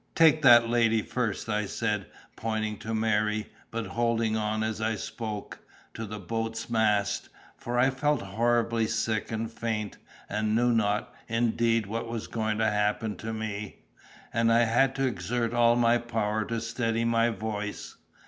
[0.15, 5.59] "Take that lady first," I said, pointing to Mary, but holding on, as I spoke,
[5.93, 11.85] to the boat's mast, for I felt horribly sick and faint, and knew not, indeed,
[11.85, 13.83] what was going to happen to me;
[14.33, 17.97] and I had to exert all my power to steady my voice.